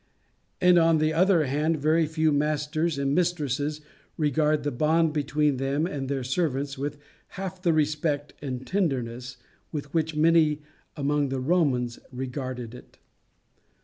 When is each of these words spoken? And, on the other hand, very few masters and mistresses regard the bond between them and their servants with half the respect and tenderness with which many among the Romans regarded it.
And, 0.59 0.79
on 0.79 0.97
the 0.97 1.13
other 1.13 1.43
hand, 1.43 1.77
very 1.77 2.07
few 2.07 2.31
masters 2.31 2.97
and 2.97 3.13
mistresses 3.13 3.81
regard 4.17 4.63
the 4.63 4.71
bond 4.71 5.13
between 5.13 5.57
them 5.57 5.85
and 5.85 6.09
their 6.09 6.23
servants 6.23 6.75
with 6.75 6.97
half 7.37 7.61
the 7.61 7.71
respect 7.71 8.33
and 8.41 8.65
tenderness 8.65 9.37
with 9.71 9.93
which 9.93 10.15
many 10.15 10.63
among 10.97 11.29
the 11.29 11.39
Romans 11.39 11.99
regarded 12.11 12.73
it. 12.73 12.97